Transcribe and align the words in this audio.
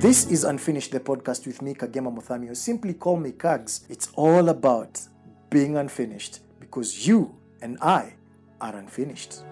This 0.00 0.30
is 0.30 0.44
Unfinished, 0.44 0.92
the 0.92 1.00
podcast 1.00 1.46
with 1.46 1.60
me, 1.60 1.74
Kagema 1.74 2.10
Muthami, 2.10 2.50
or 2.50 2.54
simply 2.54 2.94
call 2.94 3.18
me 3.18 3.32
Kags. 3.32 3.84
It's 3.90 4.08
all 4.14 4.48
about 4.48 4.98
being 5.50 5.76
unfinished 5.76 6.38
because 6.58 7.06
you 7.06 7.36
and 7.60 7.76
I 7.82 8.14
are 8.62 8.74
unfinished. 8.76 9.42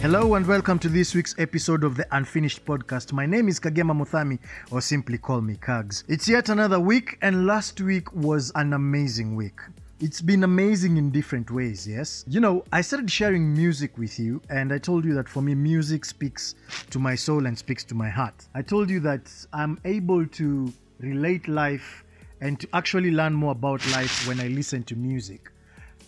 Hello 0.00 0.34
and 0.34 0.46
welcome 0.46 0.78
to 0.78 0.88
this 0.88 1.14
week's 1.14 1.34
episode 1.36 1.84
of 1.84 1.94
the 1.94 2.06
Unfinished 2.12 2.64
Podcast. 2.64 3.12
My 3.12 3.26
name 3.26 3.48
is 3.48 3.60
Kagema 3.60 3.92
Muthami, 3.94 4.38
or 4.70 4.80
simply 4.80 5.18
call 5.18 5.42
me 5.42 5.58
Kags. 5.60 6.04
It's 6.08 6.26
yet 6.26 6.48
another 6.48 6.80
week, 6.80 7.18
and 7.20 7.46
last 7.46 7.78
week 7.82 8.10
was 8.14 8.50
an 8.54 8.72
amazing 8.72 9.36
week. 9.36 9.60
It's 10.02 10.20
been 10.20 10.42
amazing 10.42 10.96
in 10.96 11.12
different 11.12 11.48
ways, 11.48 11.86
yes? 11.86 12.24
You 12.26 12.40
know, 12.40 12.64
I 12.72 12.80
started 12.80 13.08
sharing 13.08 13.54
music 13.54 13.96
with 13.96 14.18
you, 14.18 14.42
and 14.50 14.72
I 14.72 14.78
told 14.78 15.04
you 15.04 15.14
that 15.14 15.28
for 15.28 15.42
me, 15.42 15.54
music 15.54 16.04
speaks 16.04 16.56
to 16.90 16.98
my 16.98 17.14
soul 17.14 17.46
and 17.46 17.56
speaks 17.56 17.84
to 17.84 17.94
my 17.94 18.08
heart. 18.08 18.34
I 18.52 18.62
told 18.62 18.90
you 18.90 18.98
that 18.98 19.30
I'm 19.52 19.78
able 19.84 20.26
to 20.26 20.72
relate 20.98 21.46
life 21.46 22.02
and 22.40 22.58
to 22.58 22.68
actually 22.72 23.12
learn 23.12 23.32
more 23.32 23.52
about 23.52 23.88
life 23.92 24.26
when 24.26 24.40
I 24.40 24.48
listen 24.48 24.82
to 24.82 24.96
music 24.96 25.52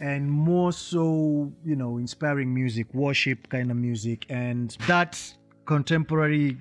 and 0.00 0.28
more 0.28 0.72
so, 0.72 1.52
you 1.64 1.76
know, 1.76 1.98
inspiring 1.98 2.52
music, 2.52 2.92
worship 2.94 3.48
kind 3.48 3.70
of 3.70 3.76
music, 3.76 4.26
and 4.28 4.76
that 4.88 5.22
contemporary 5.66 6.56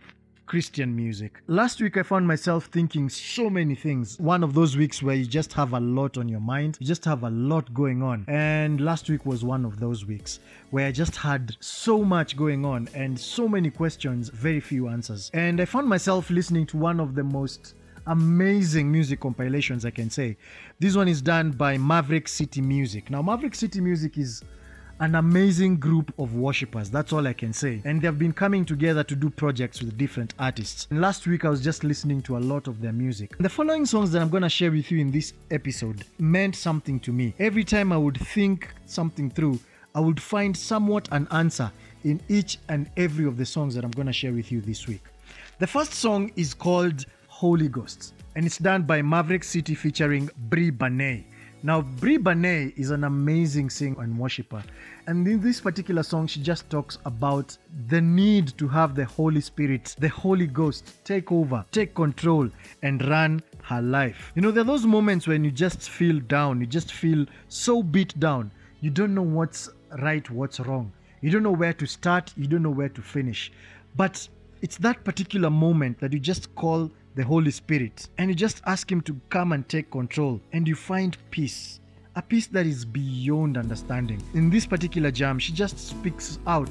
Christian 0.45 0.95
music. 0.95 1.41
Last 1.47 1.81
week, 1.81 1.97
I 1.97 2.03
found 2.03 2.27
myself 2.27 2.65
thinking 2.65 3.09
so 3.09 3.49
many 3.49 3.75
things. 3.75 4.19
One 4.19 4.43
of 4.43 4.53
those 4.53 4.75
weeks 4.77 5.01
where 5.01 5.15
you 5.15 5.25
just 5.25 5.53
have 5.53 5.73
a 5.73 5.79
lot 5.79 6.17
on 6.17 6.27
your 6.27 6.39
mind, 6.39 6.77
you 6.79 6.87
just 6.87 7.05
have 7.05 7.23
a 7.23 7.29
lot 7.29 7.73
going 7.73 8.03
on. 8.03 8.25
And 8.27 8.81
last 8.81 9.09
week 9.09 9.25
was 9.25 9.43
one 9.43 9.65
of 9.65 9.79
those 9.79 10.05
weeks 10.05 10.39
where 10.71 10.87
I 10.87 10.91
just 10.91 11.15
had 11.15 11.55
so 11.59 12.03
much 12.03 12.35
going 12.35 12.65
on 12.65 12.89
and 12.93 13.19
so 13.19 13.47
many 13.47 13.69
questions, 13.69 14.29
very 14.29 14.59
few 14.59 14.87
answers. 14.87 15.31
And 15.33 15.61
I 15.61 15.65
found 15.65 15.87
myself 15.87 16.29
listening 16.29 16.65
to 16.67 16.77
one 16.77 16.99
of 16.99 17.15
the 17.15 17.23
most 17.23 17.75
amazing 18.07 18.91
music 18.91 19.19
compilations, 19.21 19.85
I 19.85 19.91
can 19.91 20.09
say. 20.09 20.37
This 20.79 20.95
one 20.95 21.07
is 21.07 21.21
done 21.21 21.51
by 21.51 21.77
Maverick 21.77 22.27
City 22.27 22.61
Music. 22.61 23.09
Now, 23.09 23.21
Maverick 23.21 23.55
City 23.55 23.79
Music 23.79 24.17
is 24.17 24.43
an 24.99 25.15
amazing 25.15 25.77
group 25.77 26.13
of 26.17 26.35
worshippers. 26.35 26.89
That's 26.89 27.13
all 27.13 27.27
I 27.27 27.33
can 27.33 27.53
say. 27.53 27.81
And 27.85 28.01
they've 28.01 28.17
been 28.17 28.33
coming 28.33 28.65
together 28.65 29.03
to 29.03 29.15
do 29.15 29.29
projects 29.29 29.81
with 29.81 29.97
different 29.97 30.33
artists. 30.39 30.87
And 30.89 31.01
last 31.01 31.27
week, 31.27 31.45
I 31.45 31.49
was 31.49 31.61
just 31.61 31.83
listening 31.83 32.21
to 32.23 32.37
a 32.37 32.39
lot 32.39 32.67
of 32.67 32.81
their 32.81 32.93
music. 32.93 33.37
The 33.39 33.49
following 33.49 33.85
songs 33.85 34.11
that 34.11 34.21
I'm 34.21 34.29
going 34.29 34.43
to 34.43 34.49
share 34.49 34.71
with 34.71 34.91
you 34.91 34.99
in 34.99 35.11
this 35.11 35.33
episode 35.51 36.05
meant 36.19 36.55
something 36.55 36.99
to 37.01 37.11
me. 37.11 37.33
Every 37.39 37.63
time 37.63 37.91
I 37.91 37.97
would 37.97 38.17
think 38.19 38.69
something 38.85 39.29
through, 39.29 39.59
I 39.95 39.99
would 39.99 40.21
find 40.21 40.55
somewhat 40.55 41.07
an 41.11 41.27
answer 41.31 41.71
in 42.03 42.21
each 42.29 42.59
and 42.69 42.89
every 42.97 43.25
of 43.25 43.37
the 43.37 43.45
songs 43.45 43.75
that 43.75 43.83
I'm 43.83 43.91
going 43.91 44.07
to 44.07 44.13
share 44.13 44.33
with 44.33 44.51
you 44.51 44.61
this 44.61 44.87
week. 44.87 45.03
The 45.59 45.67
first 45.67 45.93
song 45.93 46.31
is 46.35 46.53
called 46.53 47.05
Holy 47.27 47.67
Ghosts 47.67 48.13
and 48.35 48.45
it's 48.45 48.57
done 48.57 48.83
by 48.83 49.01
Maverick 49.01 49.43
City 49.43 49.75
featuring 49.75 50.29
Bri 50.49 50.71
Banay. 50.71 51.23
Now, 51.65 51.81
Bri 51.81 52.17
Banay 52.17 52.77
is 52.77 52.89
an 52.89 53.05
amazing 53.05 53.69
singer 53.69 54.01
and 54.01 54.19
worshiper. 54.19 54.61
And 55.07 55.25
in 55.25 55.39
this 55.39 55.61
particular 55.61 56.03
song, 56.03 56.27
she 56.27 56.41
just 56.41 56.69
talks 56.69 56.97
about 57.05 57.57
the 57.87 58.01
need 58.01 58.57
to 58.57 58.67
have 58.67 58.95
the 58.95 59.05
Holy 59.05 59.39
Spirit, 59.39 59.95
the 59.97 60.09
Holy 60.09 60.45
Ghost, 60.45 60.93
take 61.05 61.31
over, 61.31 61.63
take 61.71 61.95
control, 61.95 62.49
and 62.81 63.01
run 63.07 63.41
her 63.61 63.81
life. 63.81 64.33
You 64.35 64.41
know, 64.41 64.51
there 64.51 64.63
are 64.63 64.65
those 64.65 64.85
moments 64.85 65.25
when 65.25 65.45
you 65.45 65.51
just 65.51 65.89
feel 65.89 66.19
down, 66.19 66.59
you 66.59 66.67
just 66.67 66.91
feel 66.91 67.25
so 67.47 67.81
beat 67.81 68.19
down. 68.19 68.51
You 68.81 68.89
don't 68.89 69.15
know 69.15 69.21
what's 69.21 69.69
right, 70.01 70.29
what's 70.29 70.59
wrong. 70.59 70.91
You 71.21 71.31
don't 71.31 71.43
know 71.43 71.51
where 71.51 71.71
to 71.71 71.85
start, 71.85 72.33
you 72.35 72.45
don't 72.45 72.63
know 72.63 72.71
where 72.71 72.89
to 72.89 73.01
finish. 73.01 73.53
But 73.95 74.27
it's 74.61 74.75
that 74.79 75.05
particular 75.05 75.49
moment 75.49 76.01
that 76.01 76.11
you 76.11 76.19
just 76.19 76.53
call 76.55 76.91
the 77.15 77.23
Holy 77.23 77.51
Spirit 77.51 78.09
and 78.17 78.29
you 78.29 78.35
just 78.35 78.61
ask 78.65 78.91
Him 78.91 79.01
to 79.01 79.19
come 79.29 79.51
and 79.51 79.67
take 79.67 79.91
control, 79.91 80.41
and 80.51 80.67
you 80.67 80.75
find 80.75 81.17
peace. 81.31 81.79
A 82.15 82.21
peace 82.21 82.47
that 82.47 82.65
is 82.65 82.85
beyond 82.85 83.57
understanding. 83.57 84.21
In 84.33 84.49
this 84.49 84.65
particular 84.65 85.11
jam, 85.11 85.39
she 85.39 85.51
just 85.51 85.79
speaks 85.79 86.39
out 86.45 86.69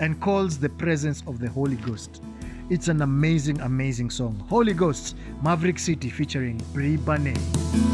and 0.00 0.20
calls 0.20 0.58
the 0.58 0.68
presence 0.68 1.22
of 1.26 1.38
the 1.38 1.48
Holy 1.48 1.76
Ghost. 1.76 2.22
It's 2.70 2.88
an 2.88 3.02
amazing, 3.02 3.60
amazing 3.60 4.10
song. 4.10 4.42
Holy 4.48 4.74
Ghost, 4.74 5.16
Maverick 5.42 5.78
City 5.78 6.10
featuring 6.10 6.62
Bri 6.72 6.96
Banay. 6.96 7.93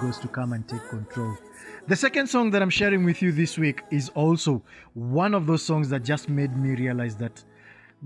Ghost 0.00 0.22
to 0.22 0.28
come 0.28 0.52
and 0.52 0.66
take 0.68 0.86
control. 0.88 1.36
The 1.86 1.96
second 1.96 2.26
song 2.28 2.50
that 2.50 2.62
I'm 2.62 2.70
sharing 2.70 3.04
with 3.04 3.22
you 3.22 3.32
this 3.32 3.58
week 3.58 3.82
is 3.90 4.08
also 4.10 4.62
one 4.94 5.34
of 5.34 5.46
those 5.46 5.62
songs 5.62 5.88
that 5.90 6.04
just 6.04 6.28
made 6.28 6.56
me 6.56 6.74
realize 6.74 7.16
that 7.16 7.42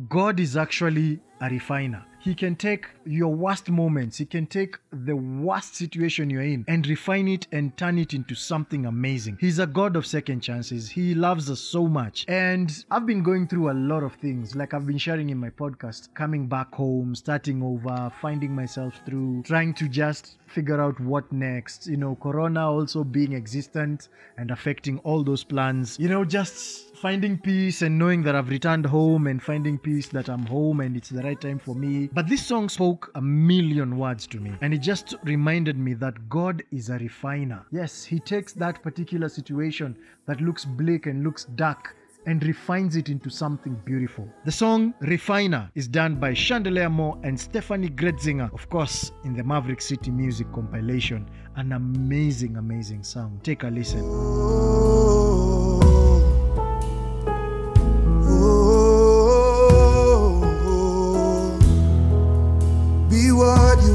God 0.08 0.38
is 0.40 0.56
actually 0.56 1.20
a 1.40 1.48
refiner. 1.48 2.04
He 2.20 2.34
can 2.34 2.54
take 2.54 2.86
your 3.06 3.34
worst 3.34 3.70
moments, 3.70 4.18
He 4.18 4.26
can 4.26 4.46
take 4.46 4.76
the 4.92 5.16
worst 5.16 5.74
situation 5.74 6.28
you're 6.28 6.42
in 6.42 6.66
and 6.68 6.86
refine 6.86 7.28
it 7.28 7.46
and 7.50 7.74
turn 7.78 7.98
it 7.98 8.12
into 8.12 8.34
something 8.34 8.84
amazing. 8.84 9.38
He's 9.40 9.58
a 9.58 9.66
God 9.66 9.96
of 9.96 10.04
second 10.04 10.40
chances. 10.40 10.90
He 10.90 11.14
loves 11.14 11.50
us 11.50 11.60
so 11.60 11.88
much. 11.88 12.26
And 12.28 12.84
I've 12.90 13.06
been 13.06 13.22
going 13.22 13.48
through 13.48 13.70
a 13.70 13.72
lot 13.72 14.02
of 14.02 14.12
things, 14.16 14.54
like 14.54 14.74
I've 14.74 14.86
been 14.86 14.98
sharing 14.98 15.30
in 15.30 15.38
my 15.38 15.48
podcast, 15.48 16.12
coming 16.14 16.46
back 16.46 16.74
home, 16.74 17.14
starting 17.14 17.62
over, 17.62 18.12
finding 18.20 18.54
myself 18.54 19.00
through, 19.06 19.42
trying 19.44 19.72
to 19.74 19.88
just 19.88 20.36
figure 20.46 20.80
out 20.80 21.00
what 21.00 21.30
next. 21.32 21.86
You 21.86 21.96
know, 21.96 22.16
Corona 22.16 22.70
also 22.70 23.02
being 23.02 23.32
existent 23.32 24.08
and 24.36 24.50
affecting 24.50 24.98
all 24.98 25.24
those 25.24 25.42
plans. 25.42 25.98
You 25.98 26.08
know, 26.08 26.24
just 26.24 26.89
finding 27.00 27.38
peace 27.38 27.80
and 27.80 27.98
knowing 27.98 28.22
that 28.22 28.36
I've 28.36 28.50
returned 28.50 28.84
home 28.84 29.26
and 29.26 29.42
finding 29.42 29.78
peace 29.78 30.08
that 30.08 30.28
I'm 30.28 30.44
home 30.44 30.80
and 30.80 30.94
it's 30.96 31.08
the 31.08 31.22
right 31.22 31.40
time 31.40 31.58
for 31.58 31.74
me. 31.74 32.10
But 32.12 32.28
this 32.28 32.46
song 32.46 32.68
spoke 32.68 33.10
a 33.14 33.22
million 33.22 33.96
words 33.96 34.26
to 34.28 34.38
me 34.38 34.52
and 34.60 34.74
it 34.74 34.78
just 34.82 35.14
reminded 35.24 35.78
me 35.78 35.94
that 35.94 36.28
God 36.28 36.62
is 36.70 36.90
a 36.90 36.98
refiner. 36.98 37.64
Yes, 37.70 38.04
He 38.04 38.20
takes 38.20 38.52
that 38.54 38.82
particular 38.82 39.30
situation 39.30 39.96
that 40.26 40.42
looks 40.42 40.66
bleak 40.66 41.06
and 41.06 41.24
looks 41.24 41.46
dark 41.46 41.96
and 42.26 42.44
refines 42.44 42.96
it 42.96 43.08
into 43.08 43.30
something 43.30 43.80
beautiful. 43.86 44.28
The 44.44 44.52
song 44.52 44.92
Refiner 45.00 45.70
is 45.74 45.88
done 45.88 46.16
by 46.16 46.34
Chandler 46.34 46.90
Moore 46.90 47.18
and 47.22 47.34
Steffany 47.38 47.88
Gretzinger, 47.88 48.52
of 48.52 48.68
course, 48.68 49.12
in 49.24 49.34
the 49.34 49.42
Maverick 49.42 49.80
City 49.80 50.10
Music 50.10 50.52
compilation. 50.52 51.26
An 51.56 51.72
amazing, 51.72 52.58
amazing 52.58 53.04
song. 53.04 53.40
Take 53.42 53.62
a 53.62 53.68
listen. 53.68 55.49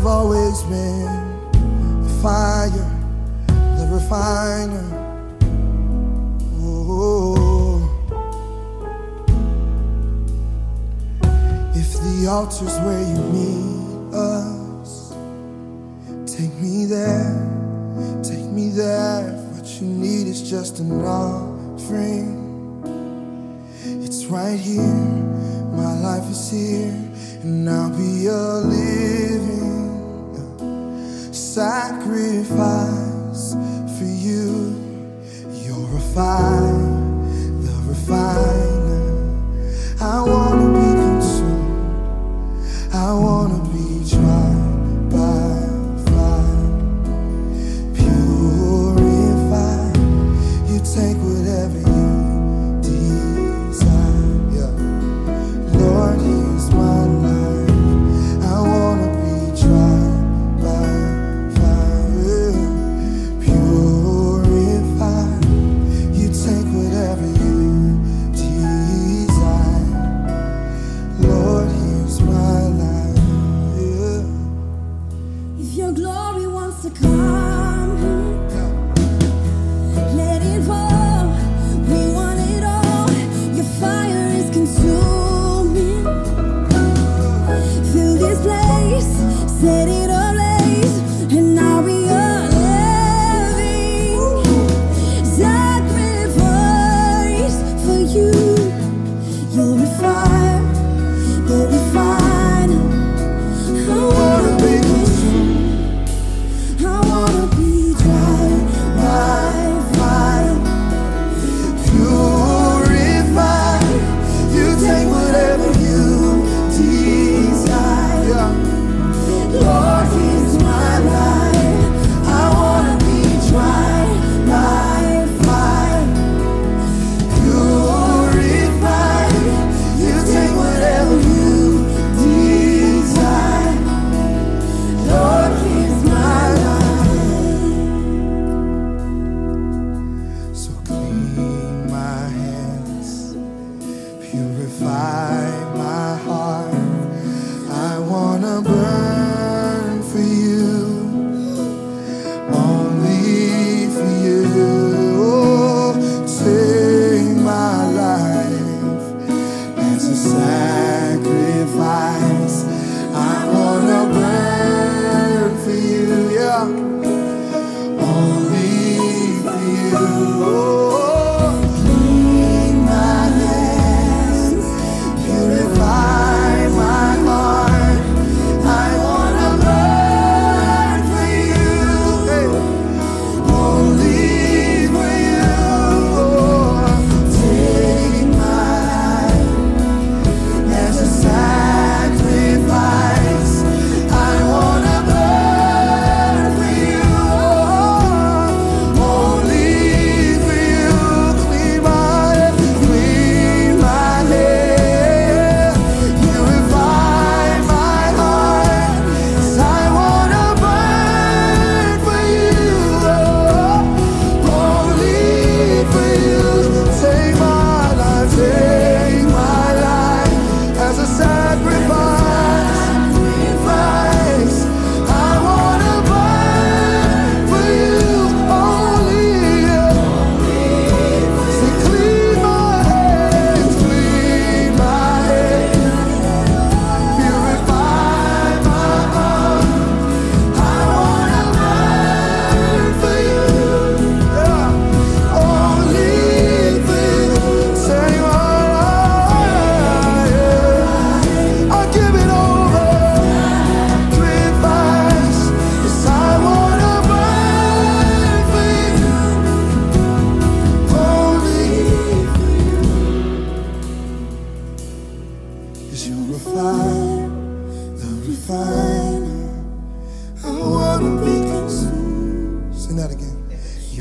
You've 0.05 0.13
always 0.13 0.61
been. 0.63 1.51
The 2.03 2.09
fire, 2.21 2.69
the 3.47 3.89
refiner. 3.91 4.85
Oh. 6.61 7.81
If 11.73 11.93
the 11.93 12.27
altar's 12.29 12.77
where 12.81 13.01
you 13.01 13.17
meet 13.33 14.13
us, 14.13 15.11
take 16.31 16.53
me 16.61 16.85
there, 16.85 18.21
take 18.21 18.45
me 18.45 18.69
there. 18.69 19.31
What 19.55 19.65
you 19.81 19.87
need 19.87 20.27
is 20.27 20.47
just 20.47 20.79
an 20.81 21.03
offering. 21.03 22.43
It's 24.03 24.25
right 24.25 24.59
here, 24.59 24.83
my 25.73 25.93
life 25.99 26.29
is 26.29 26.51
here, 26.51 26.93
and 27.41 27.67
I'll 27.67 27.89
be 27.89 28.27
a 28.27 28.59
living 28.59 29.84
sacrifice 31.55 33.53
for 33.97 34.03
you. 34.03 34.75
You're 35.63 35.87
a 35.87 35.95
refined, 35.95 37.23
the 37.63 37.75
refiner. 37.87 39.05
I 40.01 40.03
wanna 40.19 40.44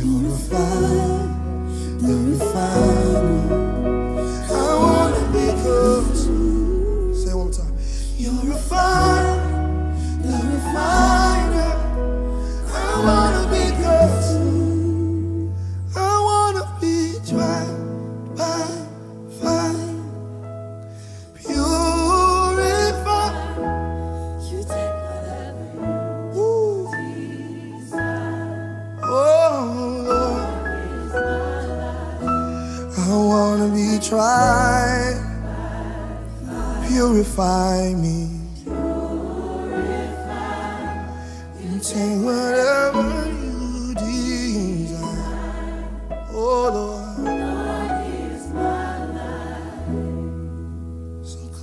refiner, 0.03 1.29
the 2.01 2.15
refiner. 2.31 3.65
I 4.51 4.75
wanna 4.83 5.23
be. 5.33 5.45
Say 7.15 7.33
one 7.35 7.45
more 7.45 7.53
time. 7.53 7.75
You're 8.17 8.53
a 8.53 8.57
fire, 8.57 9.24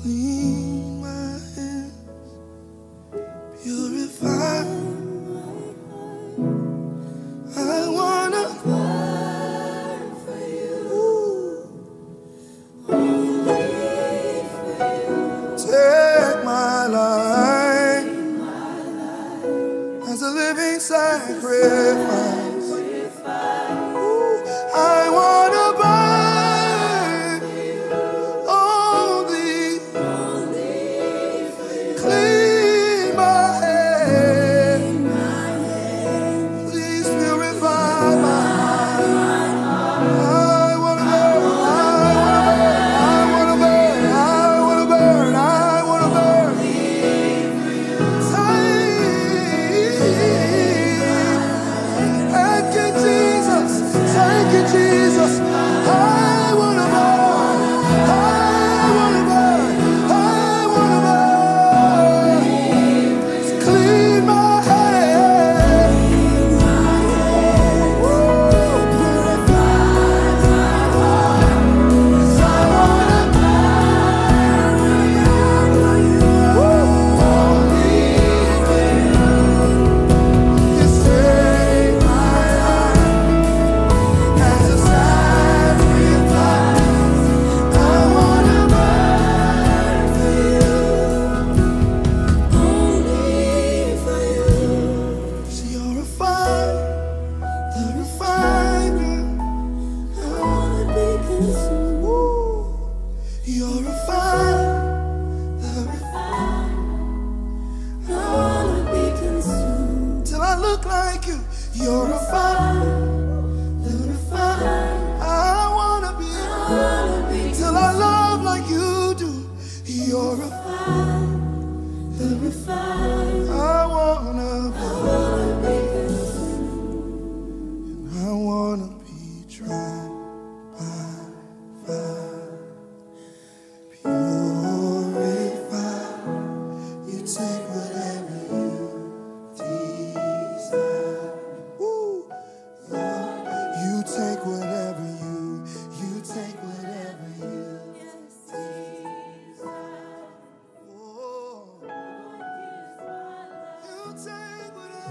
clean 0.04 0.61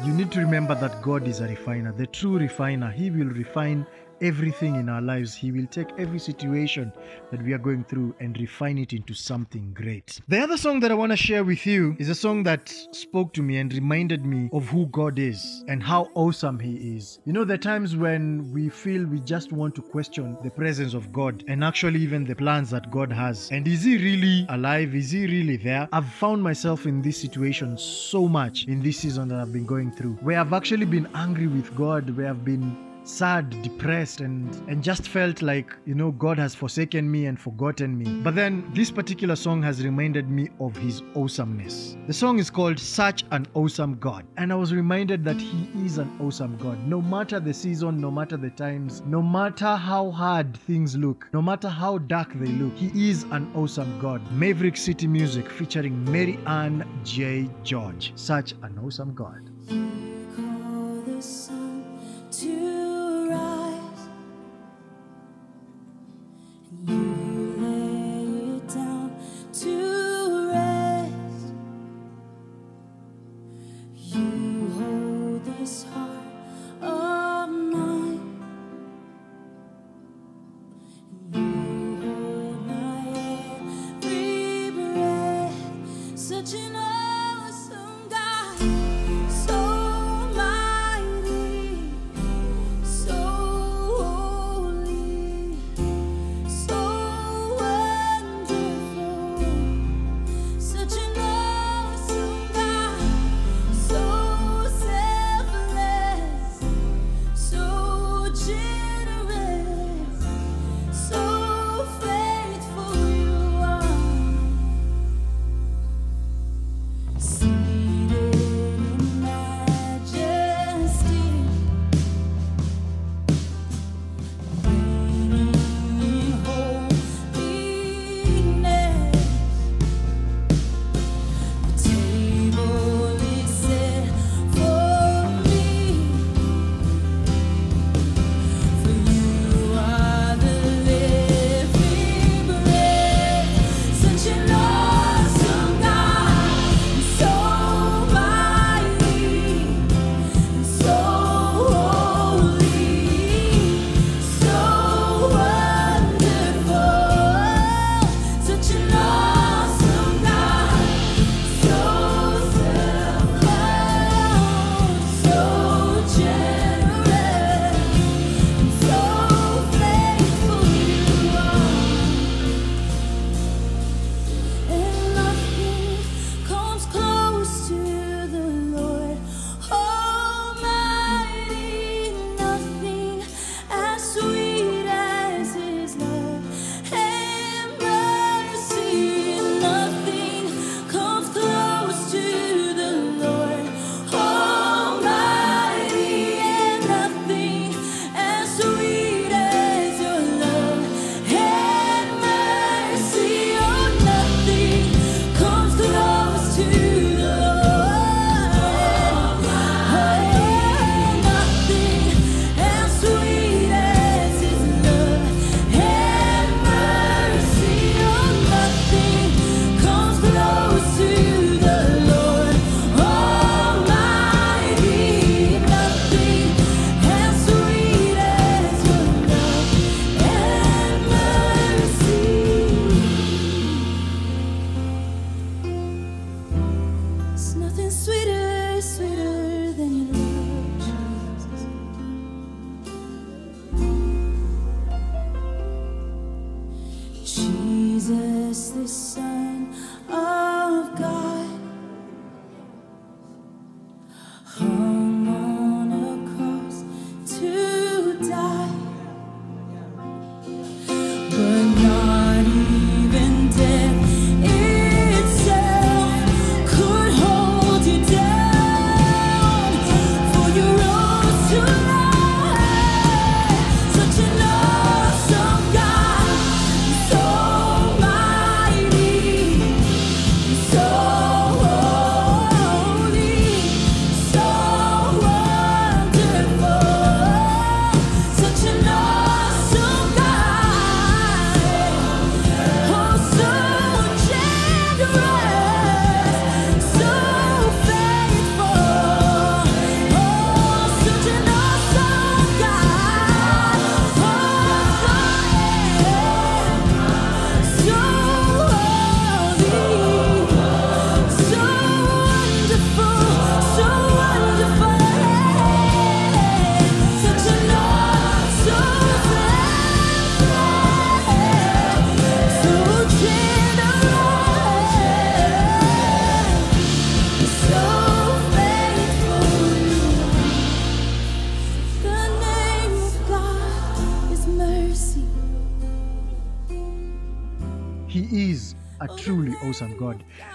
You 0.04 0.14
need 0.14 0.32
to 0.32 0.40
remember 0.40 0.74
that 0.76 1.02
God 1.02 1.28
is 1.28 1.40
a 1.40 1.48
refiner, 1.48 1.92
the 1.92 2.06
true 2.06 2.38
refiner. 2.38 2.90
He 2.90 3.10
will 3.10 3.28
refine 3.28 3.86
everything 4.20 4.76
in 4.76 4.88
our 4.88 5.00
lives. 5.00 5.34
He 5.34 5.52
will 5.52 5.66
take 5.66 5.88
every 5.98 6.18
situation 6.18 6.92
that 7.30 7.42
we 7.42 7.52
are 7.52 7.58
going 7.58 7.84
through 7.84 8.14
and 8.20 8.38
refine 8.38 8.78
it 8.78 8.92
into 8.92 9.14
something 9.14 9.72
great. 9.74 10.20
The 10.28 10.40
other 10.40 10.56
song 10.56 10.80
that 10.80 10.90
I 10.90 10.94
want 10.94 11.12
to 11.12 11.16
share 11.16 11.44
with 11.44 11.66
you 11.66 11.96
is 11.98 12.08
a 12.08 12.14
song 12.14 12.42
that 12.44 12.68
spoke 12.92 13.32
to 13.34 13.42
me 13.42 13.58
and 13.58 13.72
reminded 13.72 14.24
me 14.24 14.48
of 14.52 14.66
who 14.66 14.86
God 14.86 15.18
is 15.18 15.64
and 15.68 15.82
how 15.82 16.08
awesome 16.14 16.58
He 16.58 16.96
is. 16.96 17.20
You 17.24 17.32
know, 17.32 17.42
are 17.42 17.56
times 17.56 17.96
when 17.96 18.52
we 18.52 18.68
feel 18.68 19.04
we 19.06 19.20
just 19.20 19.52
want 19.52 19.74
to 19.76 19.82
question 19.82 20.36
the 20.42 20.50
presence 20.50 20.94
of 20.94 21.12
God 21.12 21.44
and 21.48 21.64
actually 21.64 22.00
even 22.00 22.24
the 22.24 22.34
plans 22.34 22.70
that 22.70 22.90
God 22.90 23.12
has. 23.12 23.50
And 23.50 23.66
is 23.66 23.84
He 23.84 23.96
really 23.96 24.46
alive? 24.48 24.94
Is 24.94 25.10
He 25.10 25.26
really 25.26 25.56
there? 25.56 25.88
I've 25.92 26.08
found 26.12 26.42
myself 26.42 26.86
in 26.86 27.02
this 27.02 27.18
situation 27.18 27.76
so 27.78 28.28
much 28.28 28.66
in 28.66 28.82
this 28.82 28.98
season 28.98 29.28
that 29.28 29.40
I've 29.40 29.52
been 29.52 29.66
going 29.66 29.92
through, 29.92 30.14
where 30.22 30.38
I've 30.38 30.52
actually 30.52 30.86
been 30.86 31.08
angry 31.14 31.46
with 31.46 31.74
God, 31.74 32.16
where 32.16 32.28
I've 32.28 32.44
been 32.44 32.89
sad 33.10 33.50
depressed 33.62 34.20
and 34.20 34.54
and 34.68 34.82
just 34.82 35.08
felt 35.08 35.42
like 35.42 35.74
you 35.84 35.94
know 35.94 36.10
god 36.12 36.38
has 36.38 36.54
forsaken 36.54 37.10
me 37.10 37.26
and 37.26 37.40
forgotten 37.40 37.96
me. 37.98 38.04
But 38.22 38.34
then 38.34 38.70
this 38.74 38.90
particular 38.90 39.36
song 39.36 39.62
has 39.62 39.84
reminded 39.84 40.30
me 40.30 40.48
of 40.60 40.76
his 40.76 41.02
awesomeness. 41.16 41.96
The 42.06 42.12
song 42.12 42.38
is 42.38 42.50
called 42.50 42.78
such 42.78 43.24
an 43.32 43.46
awesome 43.54 43.98
god. 43.98 44.26
And 44.36 44.52
i 44.52 44.56
was 44.56 44.72
reminded 44.72 45.24
that 45.24 45.40
he 45.40 45.68
is 45.84 45.98
an 45.98 46.10
awesome 46.20 46.56
god. 46.58 46.86
No 46.86 47.00
matter 47.02 47.40
the 47.40 47.54
season 47.54 48.00
no 48.00 48.10
matter 48.10 48.36
the 48.36 48.50
times 48.50 49.02
no 49.06 49.22
matter 49.22 49.76
how 49.76 50.10
hard 50.10 50.56
things 50.56 50.96
look 50.96 51.28
no 51.32 51.42
matter 51.42 51.68
how 51.68 51.98
dark 51.98 52.32
they 52.34 52.52
look 52.62 52.76
he 52.76 53.10
is 53.10 53.24
an 53.38 53.50
awesome 53.54 53.98
god. 54.00 54.20
Maverick 54.32 54.76
city 54.76 55.06
music 55.06 55.50
featuring 55.50 56.04
mary 56.10 56.38
ann 56.46 56.86
j. 57.04 57.48
George. 57.64 58.12
Such 58.14 58.52
an 58.62 58.78
awesome 58.84 59.14
god 59.14 59.50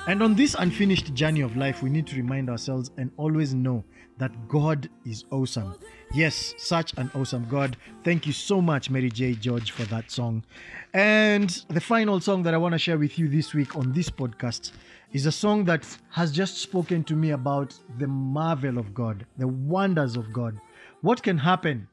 And 0.08 0.22
on 0.22 0.36
this 0.36 0.56
unfinished 0.60 1.16
journey 1.16 1.42
of 1.42 1.58
life, 1.58 1.82
we 1.82 1.90
need 1.90 2.06
to 2.08 2.16
remind 2.16 2.48
ourselves 2.48 2.92
and 2.98 3.10
always 3.18 3.56
know 3.56 3.84
that 4.20 4.48
God 4.48 4.88
is 5.04 5.26
awesome. 5.32 5.74
Yes, 6.14 6.54
such 6.60 6.94
an 6.98 7.10
awesome 7.16 7.48
God. 7.50 7.76
Thank 8.04 8.28
you 8.28 8.32
so 8.32 8.62
much, 8.62 8.92
Mary 8.92 9.10
J. 9.10 9.34
George, 9.34 9.72
for 9.72 9.84
that 9.86 10.12
song. 10.12 10.46
And 10.94 11.50
the 11.70 11.82
final 11.82 12.20
song 12.20 12.44
that 12.44 12.54
I 12.54 12.58
want 12.58 12.74
to 12.74 12.78
share 12.78 13.00
with 13.00 13.18
you 13.18 13.28
this 13.28 13.56
week 13.56 13.76
on 13.76 13.94
this 13.94 14.12
podcast 14.12 14.74
is 15.12 15.26
a 15.26 15.32
song 15.32 15.66
that 15.66 15.88
has 16.12 16.32
just 16.32 16.60
spoken 16.60 17.04
to 17.06 17.16
me 17.16 17.32
about 17.32 17.74
the 17.98 18.08
marvel 18.08 18.78
of 18.78 18.94
God, 18.94 19.26
the 19.40 19.48
wonders 19.48 20.16
of 20.16 20.32
God. 20.32 20.56
What 21.02 21.24
can 21.24 21.40
happen 21.40 21.88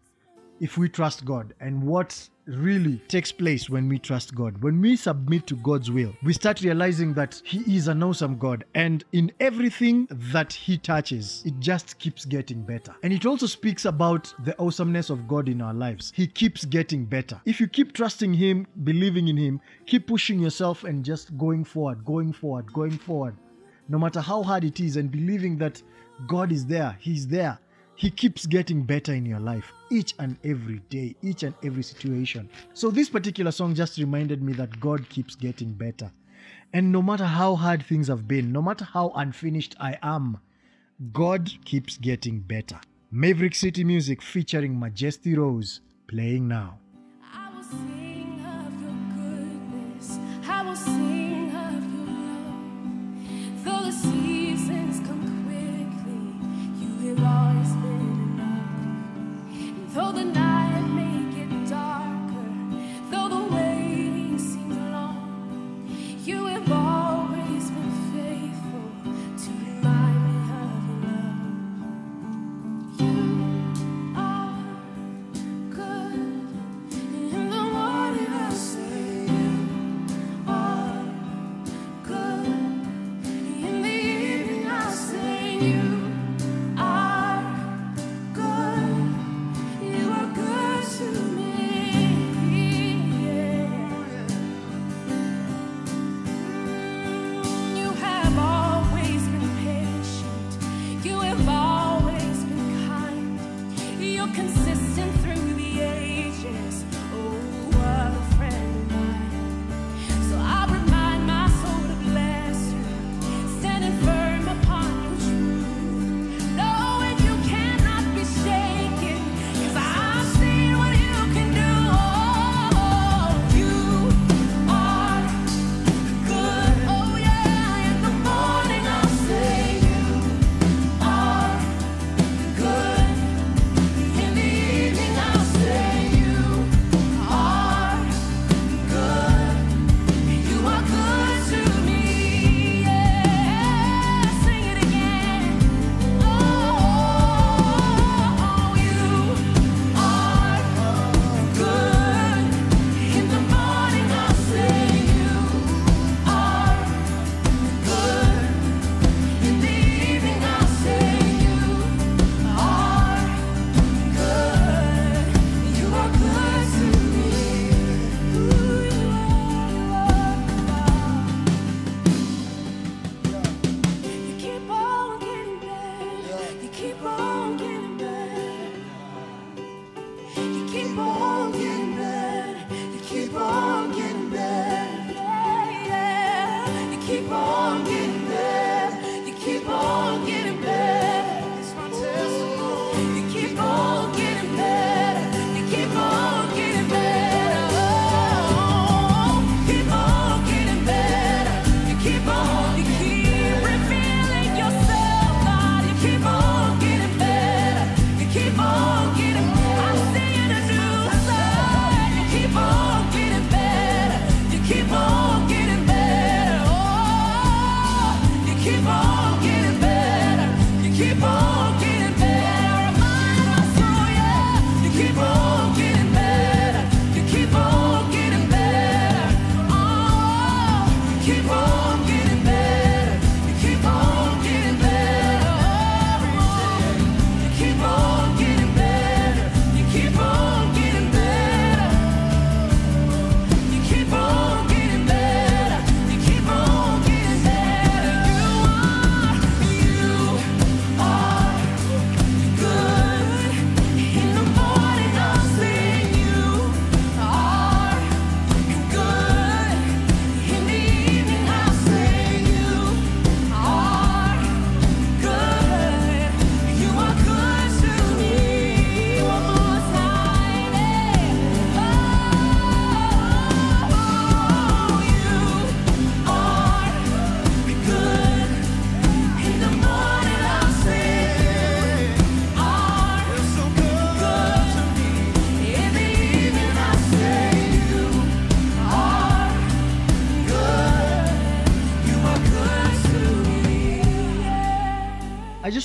if 0.63 0.79
we 0.79 0.89
trust 0.89 1.25
God 1.25 1.53
and 1.61 1.83
what 1.83 2.29
really 2.47 2.99
takes 3.09 3.33
place 3.33 3.69
when 3.69 3.89
we 3.89 3.99
trust 3.99 4.33
God. 4.33 4.63
When 4.63 4.81
we 4.81 4.95
submit 4.95 5.49
to 5.49 5.57
God's 5.57 5.91
will, 5.91 6.15
we 6.23 6.33
start 6.33 6.63
realizing 6.63 7.15
that 7.15 7.43
He 7.45 7.77
is 7.77 7.89
an 7.89 8.01
awesome 8.03 8.39
God, 8.39 8.65
and 8.75 9.05
in 9.13 9.33
everything 9.41 10.07
that 10.11 10.53
He 10.53 10.79
touches, 10.79 11.43
it 11.45 11.59
just 11.59 11.99
keeps 11.99 12.25
getting 12.25 12.63
better. 12.63 12.95
And 13.03 13.13
it 13.13 13.27
also 13.27 13.47
speaks 13.47 13.87
about 13.87 14.33
the 14.45 14.57
awesomeness 14.61 15.11
of 15.11 15.27
God 15.27 15.49
in 15.49 15.61
our 15.61 15.75
lives. 15.75 16.13
He 16.15 16.29
keeps 16.29 16.65
getting 16.65 17.07
better. 17.07 17.41
If 17.45 17.61
you 17.61 17.67
keep 17.67 17.93
trusting 17.93 18.33
Him, 18.33 18.67
believing 18.85 19.27
in 19.29 19.37
Him, 19.37 19.61
keep 19.87 20.07
pushing 20.07 20.39
yourself 20.39 20.85
and 20.85 21.05
just 21.05 21.37
going 21.37 21.65
forward, 21.65 22.05
going 22.05 22.33
forward, 22.33 22.73
going 22.73 22.99
forward, 22.99 23.35
no 23.89 23.99
matter 23.99 24.21
how 24.21 24.45
hard 24.45 24.63
it 24.63 24.79
is, 24.79 24.97
and 24.97 25.11
believing 25.11 25.59
that 25.59 25.83
God 26.29 26.53
is 26.53 26.67
there, 26.67 26.97
He's 27.01 27.27
there. 27.27 27.59
He 28.03 28.11
keeps 28.11 28.47
getting 28.47 28.83
better 28.83 29.15
in 29.15 29.25
your 29.25 29.39
life 29.39 29.73
each 29.89 30.15
and 30.19 30.37
every 30.43 30.81
day, 30.91 31.15
each 31.23 31.45
and 31.45 31.55
every 31.63 31.85
situation. 31.85 32.51
So, 32.75 32.91
this 32.91 33.09
particular 33.09 33.53
song 33.53 33.77
just 33.77 33.97
reminded 33.97 34.43
me 34.43 34.55
that 34.55 34.81
God 34.81 35.09
keeps 35.09 35.37
getting 35.37 35.73
better. 35.73 36.11
And 36.73 36.91
no 36.91 37.01
matter 37.01 37.25
how 37.25 37.55
hard 37.55 37.85
things 37.87 38.09
have 38.09 38.27
been, 38.27 38.51
no 38.51 38.61
matter 38.61 38.85
how 38.85 39.13
unfinished 39.15 39.77
I 39.79 39.99
am, 40.03 40.39
God 41.13 41.49
keeps 41.65 41.97
getting 41.97 42.41
better. 42.41 42.81
Maverick 43.13 43.55
City 43.55 43.85
Music 43.85 44.21
featuring 44.21 44.81
Majesty 44.81 45.37
Rose 45.37 45.81
playing 46.09 46.49
now. 46.49 46.81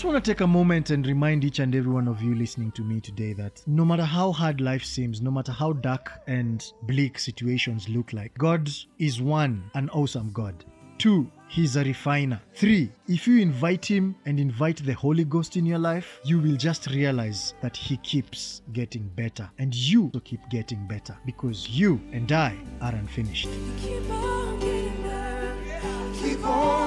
Want 0.08 0.24
to 0.24 0.32
take 0.32 0.39
a 0.39 0.48
moment 0.48 0.89
and 0.89 1.06
remind 1.06 1.43
each 1.43 1.60
and 1.60 1.76
every 1.76 1.91
one 1.91 2.08
of 2.08 2.22
you 2.22 2.34
listening 2.34 2.72
to 2.72 2.82
me 2.82 3.02
today 3.02 3.34
that 3.34 3.62
no 3.67 3.84
matter 3.84 4.06
how 4.06 4.32
hard 4.32 4.62
life 4.62 4.86
seems, 4.86 5.22
no 5.22 5.30
matter 5.30 5.52
how 5.52 5.74
dark 5.74 6.22
and 6.28 6.72
bleak 6.84 7.20
situations 7.20 7.89
look 7.89 8.13
like, 8.13 8.34
God 8.38 8.70
is 9.00 9.22
one, 9.22 9.70
an 9.74 9.89
awesome 9.89 10.32
God. 10.32 10.63
Two, 10.98 11.30
He's 11.50 11.76
a 11.76 11.84
refiner. 11.84 12.39
Three, 12.56 12.89
if 13.10 13.28
you 13.28 13.41
invite 13.41 13.86
Him 13.86 14.15
and 14.26 14.39
invite 14.39 14.78
the 14.78 14.93
Holy 14.93 15.26
Ghost 15.26 15.58
in 15.58 15.65
your 15.65 15.80
life, 15.80 16.22
you 16.24 16.39
will 16.39 16.56
just 16.56 16.88
realize 16.88 17.54
that 17.62 17.76
He 17.76 17.98
keeps 17.98 18.62
getting 18.72 19.10
better. 19.10 19.50
And 19.60 19.76
you 19.76 20.06
also 20.06 20.22
keep 20.22 20.39
getting 20.50 20.88
better 20.88 21.17
because 21.26 21.70
you 21.70 22.00
and 22.13 22.32
I 22.32 22.56
are 22.80 22.96
unfinished. 22.96 23.50
Keep 23.82 24.10
on 26.46 26.87